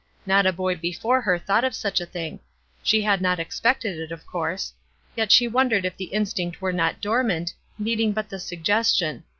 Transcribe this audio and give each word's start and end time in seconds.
Not 0.25 0.47
a 0.47 0.51
boy 0.51 0.77
before 0.77 1.21
her 1.21 1.37
thought 1.37 1.63
of 1.63 1.75
such 1.75 2.01
a 2.01 2.07
thing. 2.07 2.39
She 2.81 3.03
had 3.03 3.21
not 3.21 3.39
expected 3.39 3.99
it, 3.99 4.11
of 4.11 4.25
course. 4.25 4.73
Yet 5.15 5.31
she 5.31 5.47
wondered 5.47 5.85
if 5.85 5.95
the 5.95 6.05
instinct 6.05 6.59
were 6.59 6.73
not 6.73 7.01
dormant, 7.01 7.53
needing 7.77 8.11
but 8.11 8.27
the 8.29 8.39
suggestion. 8.39 9.25